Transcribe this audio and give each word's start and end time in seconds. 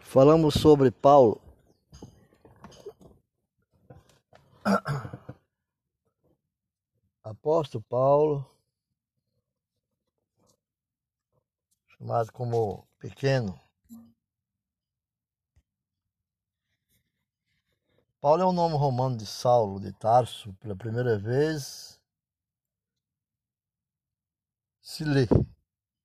Falamos 0.00 0.54
sobre 0.54 0.90
Paulo. 0.90 1.40
Apóstolo 7.22 7.82
Paulo, 7.84 8.50
chamado 11.88 12.32
como 12.32 12.86
pequeno. 12.98 13.60
Paulo 18.20 18.42
é 18.42 18.46
o 18.46 18.52
nome 18.52 18.76
romano 18.76 19.16
de 19.16 19.26
Saulo 19.26 19.80
de 19.80 19.92
Tarso, 19.92 20.54
pela 20.54 20.76
primeira 20.76 21.18
vez 21.18 22.00
se 24.80 25.02
lê 25.02 25.26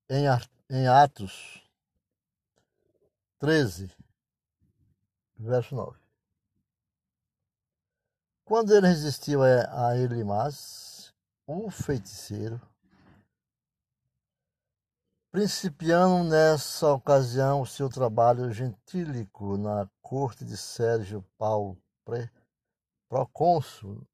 em, 0.09 0.25
em 0.69 0.87
Atos 0.87 1.67
13, 3.39 3.91
verso 5.35 5.73
9. 5.73 5.99
Quando 8.45 8.75
ele 8.75 8.87
resistiu 8.87 9.41
a 9.43 9.97
Elimas, 9.97 11.13
o 11.47 11.71
feiticeiro, 11.71 12.61
principiando 15.31 16.29
nessa 16.29 16.93
ocasião 16.93 17.61
o 17.61 17.65
seu 17.65 17.89
trabalho 17.89 18.51
gentílico 18.51 19.57
na 19.57 19.89
corte 20.01 20.45
de 20.45 20.57
Sérgio 20.57 21.23
Paulo, 21.37 21.81
procônsul 23.07 24.07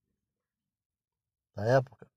da 1.53 1.65
época, 1.65 2.09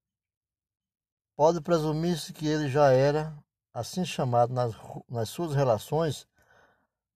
pode 1.36 1.60
presumir-se 1.60 2.32
que 2.32 2.46
ele 2.46 2.68
já 2.68 2.92
era 2.92 3.36
assim 3.78 4.04
chamado 4.04 4.52
nas, 4.52 4.74
nas 5.08 5.28
suas 5.28 5.54
relações 5.54 6.26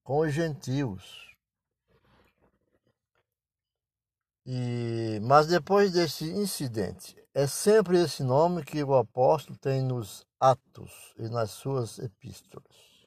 com 0.04 0.20
os 0.20 0.32
gentios. 0.32 1.36
E, 4.46 5.18
mas 5.22 5.48
depois 5.48 5.92
desse 5.92 6.24
incidente, 6.24 7.16
é 7.34 7.48
sempre 7.48 8.00
esse 8.00 8.22
nome 8.22 8.64
que 8.64 8.82
o 8.82 8.94
apóstolo 8.94 9.58
tem 9.58 9.82
nos 9.82 10.24
Atos 10.38 11.12
e 11.18 11.28
nas 11.28 11.50
suas 11.50 11.98
epístolas. 11.98 13.06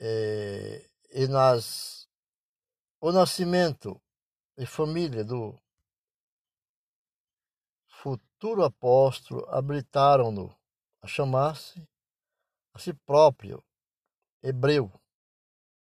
É, 0.00 0.88
e 1.12 1.28
nas 1.28 2.08
o 3.00 3.12
nascimento 3.12 4.00
e 4.56 4.66
família 4.66 5.24
do 5.24 5.56
futuro 8.04 8.62
apóstolo 8.62 9.48
habilitaram-no 9.48 10.54
a 11.00 11.06
chamar-se 11.06 11.82
a 12.74 12.78
si 12.78 12.92
próprio 12.92 13.64
hebreu 14.42 14.92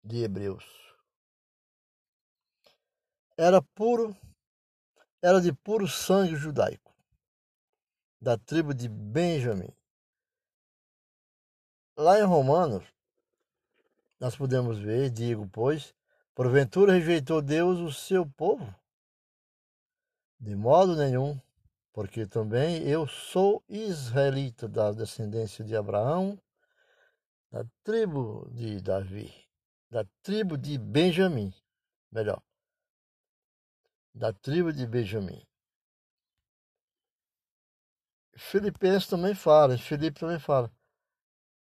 de 0.05 0.23
Hebreus. 0.23 0.63
Era 3.35 3.63
puro, 3.63 4.15
era 5.23 5.41
de 5.41 5.55
puro 5.55 5.89
sangue 5.89 6.37
judaico, 6.37 6.95
da 8.21 8.37
tribo 8.37 8.75
de 8.75 8.91
Benjamim. 8.91 9.75
Lá 11.97 12.19
em 12.19 12.25
Romanos, 12.25 12.85
nós 14.21 14.37
podemos 14.37 14.79
ver, 14.79 15.09
digo, 15.09 15.49
pois, 15.49 15.95
porventura 16.35 16.93
rejeitou 16.93 17.41
Deus 17.41 17.79
o 17.79 17.91
seu 17.91 18.27
povo? 18.27 18.69
De 20.39 20.55
modo 20.55 20.95
nenhum, 20.95 21.41
porque 21.93 22.27
também 22.27 22.83
eu 22.89 23.07
sou 23.07 23.63
israelita 23.69 24.69
da 24.69 24.93
descendência 24.93 25.65
de 25.65 25.77
Abraão 25.77 26.39
da 27.53 27.67
tribo 27.85 28.49
de 28.51 28.81
Davi, 28.81 29.31
da 29.91 30.07
tribo 30.23 30.57
de 30.57 30.79
Benjamim, 30.79 31.53
melhor, 32.11 32.43
da 34.15 34.33
tribo 34.33 34.73
de 34.73 34.87
Benjamim. 34.87 35.47
Filipenses 38.35 39.07
também 39.07 39.35
fala, 39.35 39.77
Filipe 39.77 40.19
também 40.19 40.39
fala, 40.39 40.73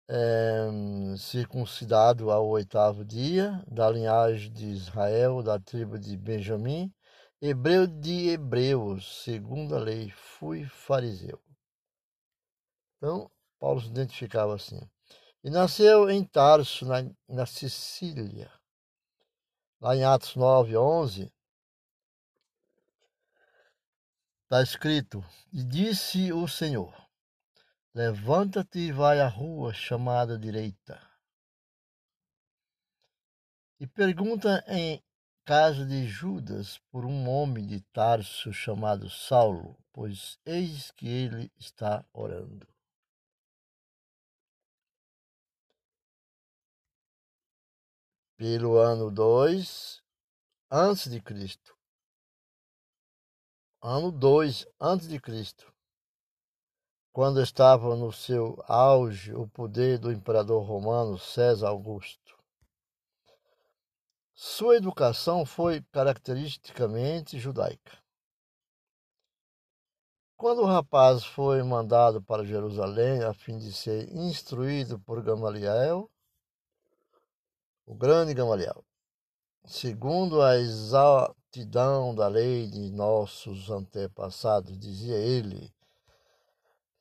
é, 0.09 1.17
circuncidado 1.19 2.31
ao 2.31 2.47
oitavo 2.47 3.05
dia, 3.05 3.61
da 3.67 3.91
linhagem 3.91 4.53
de 4.53 4.67
Israel, 4.67 5.43
da 5.43 5.59
tribo 5.59 5.99
de 5.99 6.17
Benjamim, 6.17 6.95
hebreu 7.43 7.89
de 7.89 8.29
hebreus, 8.29 9.25
segundo 9.25 9.75
a 9.75 9.81
lei, 9.81 10.11
fui 10.11 10.65
fariseu. 10.65 11.43
Então, 12.97 13.29
Paulo 13.59 13.81
se 13.81 13.89
identificava 13.89 14.55
assim. 14.55 14.81
E 15.43 15.51
nasceu 15.51 16.09
em 16.09 16.25
Tarso, 16.25 16.87
na, 16.87 16.99
na 17.29 17.45
Sicília. 17.45 18.49
Lá 19.81 19.97
em 19.97 20.05
Atos 20.05 20.37
9, 20.37 20.77
11, 20.77 21.33
está 24.45 24.63
escrito: 24.63 25.25
E 25.53 25.65
disse 25.65 26.33
o 26.33 26.47
Senhor: 26.47 26.95
Levanta-te 27.93 28.79
e 28.79 28.93
vai 28.93 29.21
à 29.21 29.27
rua 29.27 29.75
chamada 29.75 30.39
direita. 30.39 31.05
E 33.81 33.87
pergunta 33.89 34.65
em 34.69 35.03
casa 35.45 35.85
de 35.85 36.07
Judas 36.07 36.79
por 36.91 37.05
um 37.05 37.29
homem 37.29 37.67
de 37.67 37.81
Tarso 37.93 38.53
chamado 38.53 39.11
Saulo, 39.11 39.77
pois 39.93 40.39
eis 40.45 40.91
que 40.93 41.09
ele 41.09 41.51
está 41.59 42.05
orando. 42.13 42.67
pelo 48.43 48.77
ano 48.77 49.09
2 49.09 50.03
antes 50.69 51.09
de 51.09 51.21
Cristo. 51.21 51.77
Ano 53.81 54.11
2 54.11 54.67
antes 54.81 55.07
de 55.07 55.21
Cristo. 55.21 55.73
Quando 57.13 57.41
estava 57.41 57.95
no 57.95 58.11
seu 58.11 58.61
auge 58.67 59.33
o 59.33 59.47
poder 59.47 59.97
do 59.97 60.11
imperador 60.11 60.67
romano 60.67 61.17
César 61.21 61.69
Augusto. 61.69 62.37
Sua 64.35 64.77
educação 64.77 65.45
foi 65.45 65.83
caracteristicamente 65.93 67.39
judaica. 67.39 67.99
Quando 70.37 70.63
o 70.63 70.67
rapaz 70.67 71.25
foi 71.25 71.63
mandado 71.63 72.21
para 72.21 72.45
Jerusalém 72.45 73.23
a 73.23 73.33
fim 73.33 73.59
de 73.59 73.73
ser 73.73 74.11
instruído 74.13 74.99
por 74.99 75.23
Gamaliel, 75.23 76.11
o 77.87 77.95
grande 77.95 78.35
Gamaliel. 78.35 78.85
Segundo 79.65 80.43
a 80.43 80.57
exatidão 80.57 82.15
da 82.15 82.27
lei 82.27 82.67
de 82.67 82.91
nossos 82.91 83.71
antepassados, 83.71 84.77
dizia 84.77 85.17
ele. 85.17 85.73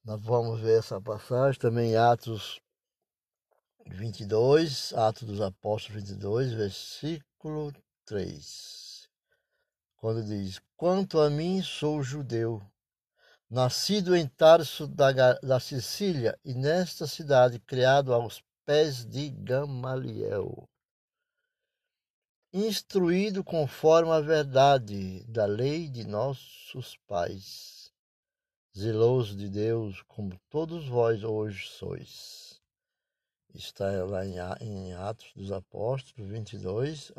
Nós 0.04 0.22
vamos 0.22 0.60
ver 0.60 0.80
essa 0.80 1.02
passagem 1.02 1.60
também 1.60 1.92
em 1.92 1.96
Atos 1.96 2.62
22, 3.88 4.94
Atos 4.94 5.28
dos 5.28 5.42
Apóstolos 5.42 6.04
22, 6.04 6.54
versículo 6.54 7.74
3. 8.06 9.10
Quando 9.96 10.24
diz: 10.24 10.62
Quanto 10.76 11.20
a 11.20 11.30
mim, 11.30 11.62
sou 11.62 12.02
judeu, 12.04 12.62
nascido 13.50 14.16
em 14.16 14.28
Tarso 14.28 14.88
da, 14.88 15.34
da 15.40 15.60
Sicília, 15.60 16.38
e 16.44 16.54
nesta 16.54 17.08
cidade 17.08 17.60
criado 17.60 18.14
aos 18.14 18.44
pés 18.66 19.06
de 19.06 19.30
Gamaliel 19.30 20.68
instruído 22.54 23.46
conforme 23.46 24.12
a 24.12 24.20
verdade 24.20 25.24
da 25.24 25.46
lei 25.46 25.88
de 25.88 26.06
nossos 26.06 26.98
pais, 27.08 27.94
zeloso 28.78 29.38
de 29.38 29.48
Deus, 29.48 30.04
como 30.06 30.38
todos 30.50 30.86
vós 30.86 31.24
hoje 31.24 31.70
sois. 31.70 32.51
Está 33.54 33.86
lá 34.06 34.26
em 34.26 34.94
Atos 34.94 35.34
dos 35.36 35.52
Apóstolos 35.52 36.30
22, 36.30 37.12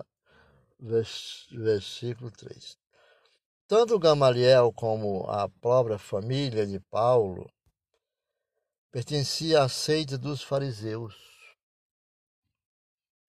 versículo 0.80 2.30
3. 2.30 2.78
Tanto 3.68 3.98
Gamaliel 3.98 4.72
como 4.72 5.24
a 5.28 5.48
própria 5.48 5.98
família 5.98 6.66
de 6.66 6.80
Paulo 6.80 7.50
pertencia 8.90 9.62
à 9.62 9.68
seita 9.68 10.16
dos 10.16 10.42
fariseus 10.42 11.14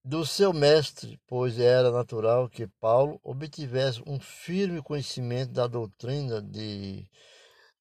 do 0.03 0.25
seu 0.25 0.51
mestre, 0.51 1.17
pois 1.27 1.59
era 1.59 1.91
natural 1.91 2.49
que 2.49 2.67
Paulo 2.67 3.19
obtivesse 3.23 4.01
um 4.05 4.19
firme 4.19 4.81
conhecimento 4.81 5.51
da 5.51 5.67
doutrina 5.67 6.41
de, 6.41 7.09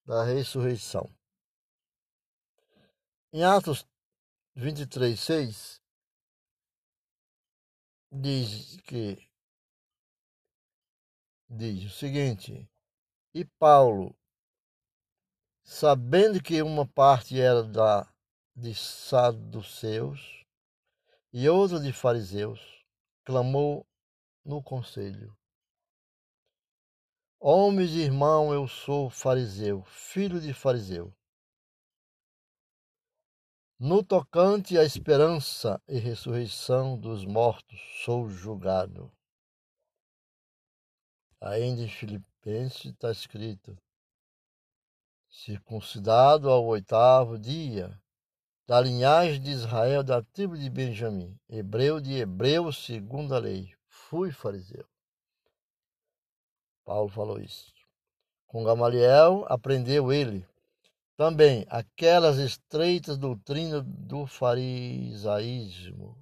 da 0.04 0.24
ressurreição. 0.24 1.08
Em 3.32 3.42
Atos 3.42 3.84
23, 4.54 5.18
6, 5.18 5.80
diz 8.12 8.76
que 8.82 9.16
diz 11.48 11.84
o 11.86 11.96
seguinte: 11.96 12.68
E 13.34 13.46
Paulo, 13.58 14.14
sabendo 15.64 16.42
que 16.42 16.60
uma 16.60 16.86
parte 16.86 17.40
era 17.40 17.62
da 17.62 18.12
de 18.54 18.74
saduceus 18.74 20.44
e 21.32 21.48
outra 21.48 21.80
de 21.80 21.90
fariseus, 21.90 22.60
clamou 23.24 23.86
no 24.44 24.62
conselho. 24.62 25.34
Homens 27.40 27.90
e 27.92 28.02
irmão, 28.02 28.52
eu 28.52 28.68
sou 28.68 29.08
fariseu, 29.08 29.82
filho 29.84 30.38
de 30.38 30.52
fariseu. 30.52 31.12
No 33.84 34.00
tocante 34.00 34.78
à 34.78 34.84
esperança 34.84 35.82
e 35.88 35.98
ressurreição 35.98 36.96
dos 36.96 37.24
mortos, 37.24 37.80
sou 38.04 38.28
julgado. 38.28 39.10
Ainda 41.40 41.82
em 41.82 41.88
Filipenses 41.88 42.84
está 42.84 43.10
escrito: 43.10 43.76
circuncidado 45.28 46.48
ao 46.48 46.64
oitavo 46.64 47.36
dia, 47.36 48.00
da 48.68 48.80
linhagem 48.80 49.42
de 49.42 49.50
Israel, 49.50 50.04
da 50.04 50.22
tribo 50.22 50.56
de 50.56 50.70
Benjamim, 50.70 51.36
hebreu 51.48 52.00
de 52.00 52.12
hebreu, 52.12 52.72
segundo 52.72 53.34
a 53.34 53.40
lei, 53.40 53.74
fui 53.88 54.30
fariseu. 54.30 54.86
Paulo 56.84 57.08
falou 57.08 57.40
isso. 57.40 57.74
Com 58.46 58.62
Gamaliel 58.62 59.44
aprendeu 59.48 60.12
ele 60.12 60.46
também 61.22 61.64
aquelas 61.68 62.36
estreitas 62.38 63.16
doutrinas 63.16 63.84
do 63.86 64.26
farisaísmo, 64.26 66.20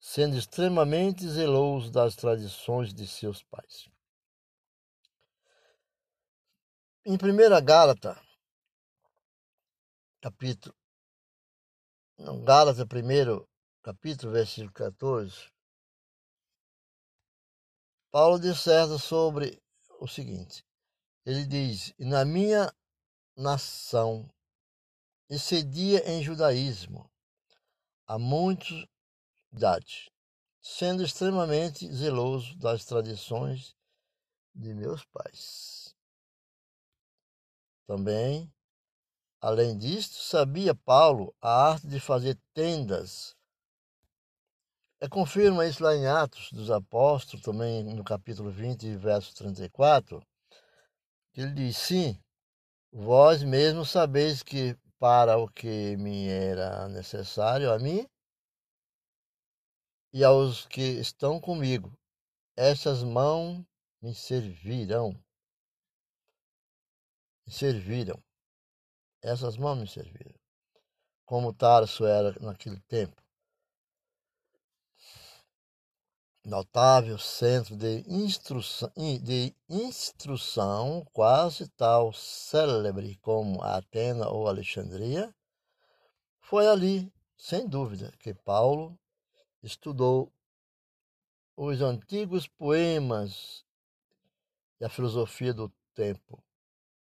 sendo 0.00 0.36
extremamente 0.36 1.28
zeloso 1.28 1.92
das 1.92 2.16
tradições 2.16 2.92
de 2.92 3.06
seus 3.06 3.40
pais. 3.44 3.88
Em 7.06 7.12
1 7.12 7.64
Gálata, 7.64 8.20
capítulo, 10.20 10.74
não, 12.18 12.42
Gálatas, 12.44 12.84
primeiro 12.88 13.48
capítulo, 13.80 14.32
versículo 14.32 14.72
14, 14.72 15.48
Paulo 18.10 18.40
disserta 18.40 18.98
sobre 18.98 19.62
o 20.00 20.08
seguinte: 20.08 20.66
ele 21.24 21.46
diz, 21.46 21.94
na 21.96 22.24
minha 22.24 22.68
nação 23.40 24.28
excedia 25.30 26.06
em 26.10 26.22
judaísmo 26.22 27.10
a 28.06 28.18
muitos 28.18 28.86
idade, 29.50 30.12
sendo 30.60 31.02
extremamente 31.02 31.90
zeloso 31.90 32.54
das 32.58 32.84
tradições 32.84 33.74
de 34.54 34.74
meus 34.74 35.04
pais. 35.06 35.96
Também, 37.86 38.52
além 39.40 39.76
disto, 39.78 40.16
sabia 40.16 40.74
Paulo 40.74 41.34
a 41.40 41.70
arte 41.70 41.86
de 41.86 41.98
fazer 41.98 42.38
tendas. 42.52 43.34
É, 45.00 45.08
confirma 45.08 45.66
isso 45.66 45.82
lá 45.82 45.96
em 45.96 46.06
Atos 46.06 46.52
dos 46.52 46.70
Apóstolos, 46.70 47.42
também 47.42 47.84
no 47.94 48.04
capítulo 48.04 48.50
20, 48.50 48.96
verso 48.96 49.34
34, 49.34 50.22
que 51.32 51.40
ele 51.40 51.54
diz: 51.54 51.78
Sim, 51.78 52.22
Vós 52.92 53.42
mesmos 53.44 53.90
sabeis 53.90 54.42
que 54.42 54.76
para 54.98 55.38
o 55.38 55.48
que 55.48 55.96
me 55.96 56.28
era 56.28 56.88
necessário 56.88 57.72
a 57.72 57.78
mim 57.78 58.04
e 60.12 60.24
aos 60.24 60.66
que 60.66 60.82
estão 60.82 61.40
comigo, 61.40 61.96
essas 62.56 63.04
mãos 63.04 63.64
me 64.02 64.12
servirão. 64.12 65.12
Me 67.46 67.52
serviram. 67.52 68.20
Essas 69.22 69.56
mãos 69.56 69.78
me 69.78 69.86
serviram. 69.86 70.38
Como 71.24 71.54
Tarso 71.54 72.04
era 72.04 72.32
naquele 72.40 72.80
tempo 72.80 73.22
notável 76.44 77.18
centro 77.18 77.76
de 77.76 78.04
instrução, 78.08 78.90
de 79.22 79.54
instrução 79.68 81.06
quase 81.12 81.68
tal 81.68 82.12
célebre 82.12 83.16
como 83.16 83.62
Atena 83.62 84.28
ou 84.28 84.48
Alexandria, 84.48 85.34
foi 86.40 86.66
ali, 86.66 87.12
sem 87.36 87.68
dúvida, 87.68 88.12
que 88.18 88.34
Paulo 88.34 88.98
estudou 89.62 90.32
os 91.56 91.80
antigos 91.82 92.48
poemas 92.48 93.64
e 94.80 94.84
a 94.84 94.88
filosofia 94.88 95.52
do 95.52 95.70
tempo. 95.94 96.42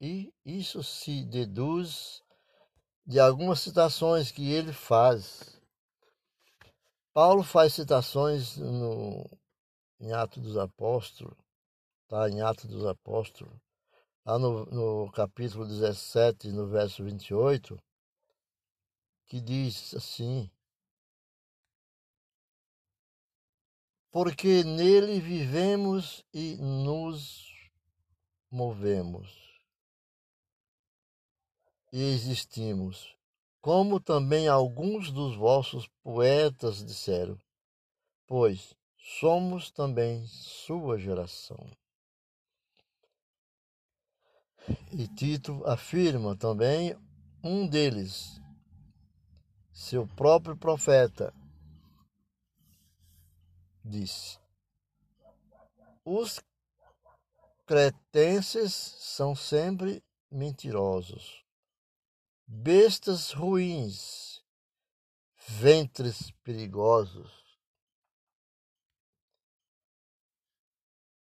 E 0.00 0.32
isso 0.44 0.82
se 0.82 1.24
deduz 1.24 2.22
de 3.06 3.18
algumas 3.18 3.60
citações 3.60 4.30
que 4.30 4.52
ele 4.52 4.72
faz 4.72 5.61
Paulo 7.12 7.42
faz 7.42 7.74
citações 7.74 8.56
no, 8.56 9.28
em 10.00 10.12
Atos 10.12 10.42
dos 10.42 10.56
Apóstolos, 10.56 11.36
tá? 12.08 12.28
em 12.30 12.40
Atos 12.40 12.66
dos 12.66 12.86
Apóstolos, 12.86 13.54
lá 14.24 14.38
no, 14.38 14.64
no 14.66 15.12
capítulo 15.12 15.66
17, 15.66 16.48
no 16.48 16.66
verso 16.66 17.04
28, 17.04 17.78
que 19.26 19.40
diz 19.40 19.94
assim: 19.94 20.50
Porque 24.10 24.64
nele 24.64 25.20
vivemos 25.20 26.24
e 26.32 26.56
nos 26.56 27.70
movemos 28.50 29.42
e 31.92 32.02
existimos 32.14 33.14
como 33.62 34.00
também 34.00 34.48
alguns 34.48 35.12
dos 35.12 35.36
vossos 35.36 35.86
poetas 36.02 36.84
disseram, 36.84 37.38
pois 38.26 38.74
somos 39.20 39.70
também 39.70 40.26
sua 40.26 40.98
geração. 40.98 41.70
E 44.90 45.06
Tito 45.06 45.64
afirma 45.64 46.36
também 46.36 46.96
um 47.42 47.66
deles, 47.66 48.40
seu 49.72 50.08
próprio 50.08 50.56
profeta, 50.56 51.32
disse: 53.84 54.40
Os 56.04 56.40
cretenses 57.64 58.72
são 58.74 59.36
sempre 59.36 60.02
mentirosos 60.30 61.41
bestas 62.54 63.32
ruins, 63.32 64.44
ventres 65.48 66.30
perigosos. 66.44 67.32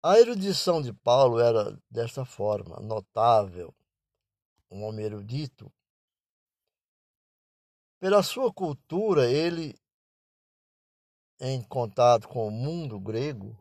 A 0.02 0.20
erudição 0.20 0.82
de 0.82 0.92
Paulo 0.92 1.40
era 1.40 1.80
desta 1.90 2.26
forma, 2.26 2.78
notável, 2.78 3.74
um 4.70 4.84
homem 4.84 5.06
erudito. 5.06 5.72
Pela 7.98 8.22
sua 8.22 8.52
cultura, 8.52 9.26
ele, 9.26 9.74
em 11.40 11.62
contato 11.62 12.28
com 12.28 12.46
o 12.46 12.50
mundo 12.50 13.00
grego, 13.00 13.58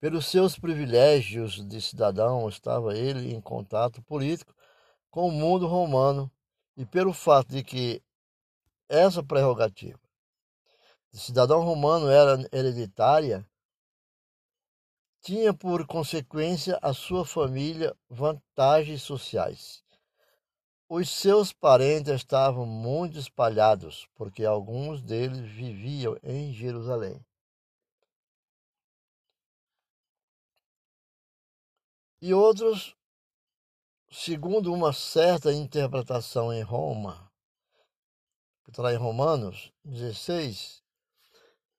pelos 0.00 0.24
seus 0.24 0.58
privilégios 0.58 1.62
de 1.68 1.82
cidadão, 1.82 2.48
estava 2.48 2.96
ele 2.96 3.34
em 3.34 3.42
contato 3.42 4.02
político 4.02 4.54
com 5.12 5.28
o 5.28 5.30
mundo 5.30 5.66
romano 5.66 6.32
e 6.74 6.86
pelo 6.86 7.12
fato 7.12 7.48
de 7.50 7.62
que 7.62 8.02
essa 8.88 9.22
prerrogativa 9.22 10.00
de 11.12 11.20
cidadão 11.20 11.60
romano 11.60 12.08
era 12.08 12.48
hereditária, 12.50 13.46
tinha 15.20 15.52
por 15.52 15.86
consequência 15.86 16.78
a 16.80 16.94
sua 16.94 17.26
família 17.26 17.94
vantagens 18.08 19.02
sociais. 19.02 19.84
Os 20.88 21.10
seus 21.10 21.52
parentes 21.52 22.14
estavam 22.14 22.64
muito 22.64 23.18
espalhados, 23.18 24.08
porque 24.14 24.44
alguns 24.44 25.02
deles 25.02 25.40
viviam 25.40 26.16
em 26.22 26.54
Jerusalém. 26.54 27.22
E 32.22 32.32
outros 32.32 32.96
segundo 34.12 34.74
uma 34.74 34.92
certa 34.92 35.50
interpretação 35.54 36.52
em 36.52 36.62
Roma, 36.62 37.32
que 38.62 38.70
está 38.70 38.92
em 38.92 38.96
Romanos 38.96 39.72
16, 39.84 40.82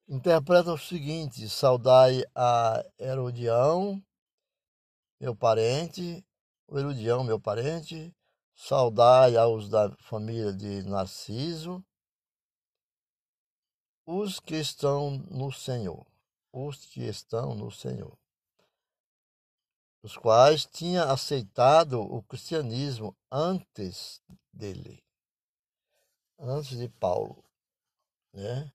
interpreta 0.09 0.73
o 0.73 0.77
seguinte: 0.77 1.47
saudai 1.47 2.23
a 2.33 2.83
Herodião, 2.99 4.03
meu 5.19 5.35
parente, 5.35 6.25
o 6.67 6.79
Herodião, 6.79 7.23
meu 7.23 7.39
parente, 7.39 8.11
saudai 8.55 9.37
aos 9.37 9.69
da 9.69 9.91
família 9.97 10.51
de 10.51 10.81
Narciso, 10.83 11.85
os 14.07 14.39
que 14.39 14.55
estão 14.55 15.19
no 15.29 15.51
Senhor, 15.51 16.05
os 16.51 16.83
que 16.87 17.01
estão 17.01 17.53
no 17.53 17.69
Senhor. 17.69 18.22
Os 20.03 20.17
quais 20.17 20.65
tinha 20.65 21.05
aceitado 21.05 22.01
o 22.01 22.21
cristianismo 22.23 23.15
antes 23.31 24.21
dele, 24.51 25.01
antes 26.37 26.77
de 26.77 26.89
Paulo, 26.89 27.43
né? 28.33 28.71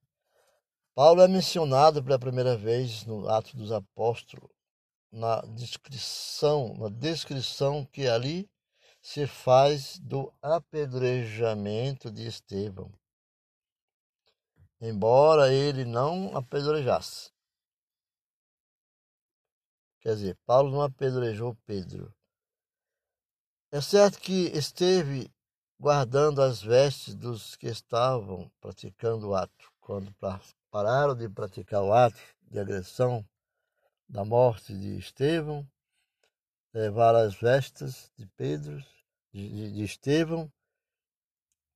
Paulo 0.94 1.20
é 1.20 1.28
mencionado 1.28 2.02
pela 2.02 2.18
primeira 2.18 2.56
vez 2.56 3.04
no 3.04 3.28
Atos 3.28 3.54
dos 3.54 3.70
Apóstolos, 3.70 4.50
na 5.12 5.42
descrição, 5.42 6.74
na 6.74 6.88
descrição 6.88 7.84
que 7.84 8.08
ali 8.08 8.50
se 9.00 9.26
faz 9.26 9.98
do 9.98 10.32
apedrejamento 10.42 12.10
de 12.10 12.26
Estevão. 12.26 12.92
Embora 14.80 15.52
ele 15.52 15.84
não 15.84 16.36
apedrejasse. 16.36 17.30
Quer 20.08 20.14
dizer, 20.14 20.38
Paulo 20.46 20.70
não 20.70 20.80
apedrejou 20.80 21.54
Pedro. 21.66 22.10
É 23.70 23.78
certo 23.78 24.18
que 24.18 24.46
esteve 24.56 25.30
guardando 25.78 26.40
as 26.40 26.62
vestes 26.62 27.14
dos 27.14 27.56
que 27.56 27.66
estavam 27.66 28.50
praticando 28.58 29.28
o 29.28 29.34
ato. 29.34 29.70
Quando 29.78 30.10
pararam 30.70 31.14
de 31.14 31.28
praticar 31.28 31.82
o 31.82 31.92
ato 31.92 32.18
de 32.40 32.58
agressão 32.58 33.22
da 34.08 34.24
morte 34.24 34.72
de 34.72 34.96
Estevão, 34.96 35.70
levaram 36.72 37.18
as 37.18 37.34
vestes 37.34 38.10
de 38.16 38.26
Pedro, 38.28 38.82
de, 39.30 39.72
de 39.72 39.84
Estevão, 39.84 40.50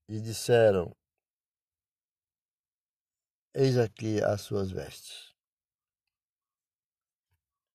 e 0.08 0.18
disseram: 0.18 0.96
Eis 3.52 3.76
aqui 3.76 4.22
as 4.24 4.40
suas 4.40 4.70
vestes. 4.70 5.31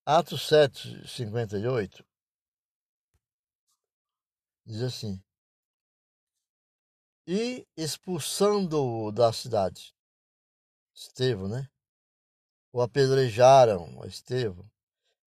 Atos 0.10 0.48
7, 0.48 1.06
58 1.06 2.02
diz 4.66 4.82
assim: 4.82 5.22
E 7.28 7.68
expulsando-o 7.76 9.12
da 9.12 9.34
cidade, 9.34 9.94
Estevão, 10.96 11.50
né? 11.50 11.70
O 12.72 12.82
apedrejaram, 12.82 14.00
Estevão, 14.06 14.72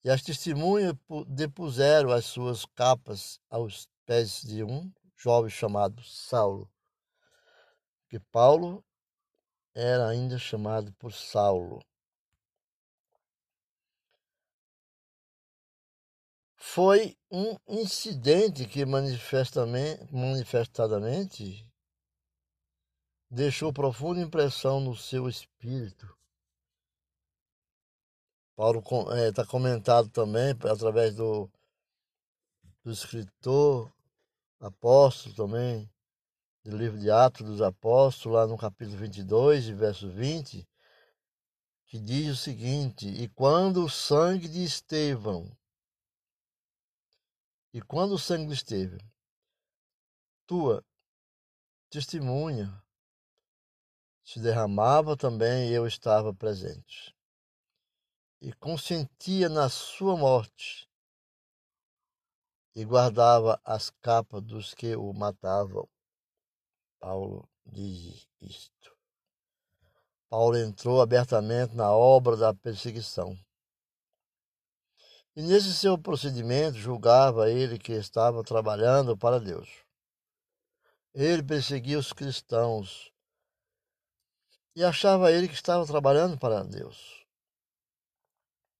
e 0.03 0.09
as 0.09 0.23
testemunhas 0.23 0.95
depuseram 1.27 2.11
as 2.11 2.25
suas 2.25 2.65
capas 2.65 3.39
aos 3.51 3.87
pés 4.07 4.41
de 4.41 4.65
um 4.65 4.91
jovem 5.15 5.51
chamado 5.51 6.03
Saulo, 6.03 6.73
que 8.09 8.19
Paulo 8.19 8.83
era 9.75 10.09
ainda 10.09 10.39
chamado 10.39 10.91
por 10.95 11.13
Saulo. 11.13 11.85
Foi 16.63 17.17
um 17.31 17.57
incidente 17.67 18.67
que 18.67 18.85
manifestadamente 18.85 21.67
deixou 23.31 23.73
profunda 23.73 24.21
impressão 24.21 24.79
no 24.79 24.95
seu 24.95 25.27
espírito. 25.27 26.15
Paulo 28.55 28.85
está 29.27 29.43
é, 29.43 29.47
comentado 29.47 30.11
também 30.11 30.55
através 30.71 31.15
do, 31.15 31.51
do 32.85 32.93
escritor, 32.93 33.91
apóstolo 34.61 35.35
também, 35.35 35.91
do 36.63 36.77
livro 36.77 36.99
de 36.99 37.11
Atos 37.11 37.47
dos 37.47 37.63
Apóstolos, 37.63 38.37
lá 38.37 38.47
no 38.47 38.59
capítulo 38.59 38.99
22, 38.99 39.67
verso 39.69 40.11
20, 40.11 40.69
que 41.87 41.99
diz 41.99 42.29
o 42.29 42.37
seguinte: 42.37 43.09
E 43.09 43.29
quando 43.29 43.83
o 43.83 43.89
sangue 43.89 44.47
de 44.47 44.63
Estevão 44.63 45.51
e 47.73 47.81
quando 47.81 48.13
o 48.13 48.19
sangue 48.19 48.53
esteve, 48.53 48.99
tua 50.47 50.85
testemunha 51.89 52.83
se 54.25 54.41
derramava 54.41 55.17
também, 55.17 55.71
eu 55.71 55.87
estava 55.87 56.35
presente. 56.35 57.17
E 58.41 58.53
consentia 58.55 59.49
na 59.49 59.69
sua 59.69 60.17
morte, 60.17 60.89
e 62.75 62.85
guardava 62.85 63.61
as 63.65 63.91
capas 63.91 64.43
dos 64.43 64.75
que 64.75 64.95
o 64.97 65.13
matavam. 65.13 65.89
Paulo 66.99 67.49
diz 67.67 68.29
isto. 68.41 68.97
Paulo 70.29 70.57
entrou 70.57 71.03
abertamente 71.03 71.75
na 71.75 71.93
obra 71.93 72.37
da 72.37 72.55
perseguição. 72.55 73.37
E 75.37 75.43
nesse 75.43 75.73
seu 75.73 75.97
procedimento 75.97 76.77
julgava 76.77 77.51
ele 77.51 77.79
que 77.79 77.93
estava 77.93 78.43
trabalhando 78.43 79.17
para 79.17 79.39
Deus. 79.39 79.69
Ele 81.15 81.43
perseguia 81.43 81.99
os 81.99 82.13
cristãos 82.13 83.13
e 84.75 84.85
achava 84.85 85.31
ele 85.31 85.49
que 85.49 85.55
estava 85.55 85.87
trabalhando 85.87 86.39
para 86.39 86.63
Deus. 86.63 87.25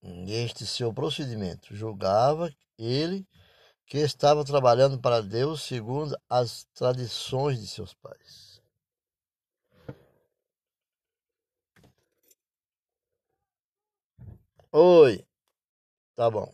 Neste 0.03 0.67
seu 0.67 0.93
procedimento, 0.95 1.75
julgava 1.77 2.51
ele 2.79 3.27
que 3.87 3.99
estava 3.99 4.45
trabalhando 4.45 4.99
para 4.99 5.21
Deus 5.21 5.63
segundo 5.63 6.17
as 6.29 6.65
tradições 6.73 7.61
de 7.61 7.67
seus 7.67 7.93
pais. 7.93 8.63
Oi. 14.73 15.30
Tá 16.21 16.31
bom. 16.31 16.53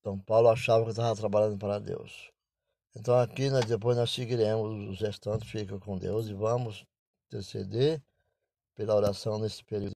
Então 0.00 0.18
Paulo 0.18 0.48
achava 0.48 0.82
que 0.82 0.90
estava 0.90 1.14
trabalhando 1.14 1.56
para 1.56 1.78
Deus. 1.78 2.32
Então 2.96 3.16
aqui 3.16 3.48
nós, 3.48 3.64
depois 3.66 3.96
nós 3.96 4.10
seguiremos 4.10 4.88
os 4.88 5.00
restantes, 5.00 5.48
fica 5.48 5.78
com 5.78 5.96
Deus 5.96 6.26
e 6.26 6.34
vamos 6.34 6.84
interceder 7.28 8.02
pela 8.74 8.96
oração 8.96 9.38
nesse 9.38 9.62
período. 9.62 9.94